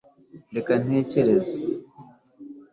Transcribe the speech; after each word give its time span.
reka 0.55 0.73
ntekereze 0.83 1.57